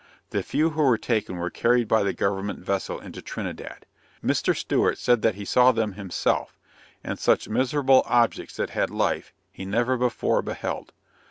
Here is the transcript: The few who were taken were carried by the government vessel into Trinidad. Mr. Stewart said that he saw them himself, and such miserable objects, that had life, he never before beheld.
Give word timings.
The 0.31 0.41
few 0.41 0.71
who 0.71 0.81
were 0.81 0.97
taken 0.97 1.35
were 1.37 1.51
carried 1.51 1.87
by 1.87 2.01
the 2.01 2.11
government 2.11 2.57
vessel 2.57 2.99
into 2.99 3.21
Trinidad. 3.21 3.85
Mr. 4.25 4.57
Stewart 4.57 4.97
said 4.97 5.21
that 5.21 5.35
he 5.35 5.45
saw 5.45 5.71
them 5.71 5.93
himself, 5.93 6.57
and 7.03 7.19
such 7.19 7.47
miserable 7.47 8.01
objects, 8.07 8.55
that 8.55 8.71
had 8.71 8.89
life, 8.89 9.31
he 9.51 9.63
never 9.63 9.97
before 9.97 10.41
beheld. 10.41 10.91